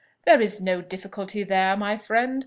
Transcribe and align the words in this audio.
"There 0.25 0.41
is 0.41 0.59
no 0.59 0.81
difficulty 0.81 1.43
there, 1.43 1.77
my 1.77 1.95
friend. 1.95 2.39